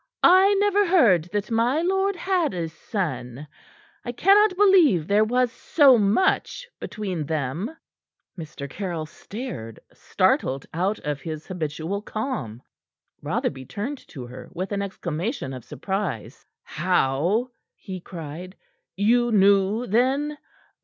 "I 0.23 0.55
never 0.55 0.83
heard 0.87 1.25
that 1.31 1.51
my 1.51 1.83
lord 1.83 2.15
had 2.15 2.55
a 2.55 2.69
son; 2.69 3.47
I 4.03 4.11
cannot 4.11 4.55
believe 4.57 5.05
there 5.07 5.23
was 5.23 5.51
so 5.51 5.95
much 5.99 6.67
between 6.79 7.23
them." 7.27 7.77
Mr. 8.35 8.67
Caryll 8.67 9.05
stared, 9.05 9.79
startled 9.93 10.65
out 10.73 10.97
of 11.05 11.21
his 11.21 11.45
habitual 11.45 12.01
calm. 12.01 12.63
Rotherby 13.21 13.65
turned 13.65 13.99
to 14.07 14.25
her 14.25 14.49
with 14.53 14.71
an 14.71 14.81
exclamation 14.81 15.53
of 15.53 15.63
surprise. 15.63 16.47
"How?" 16.63 17.51
he 17.75 17.99
cried. 18.01 18.55
"You 18.95 19.31
knew, 19.31 19.85
then? 19.85 20.39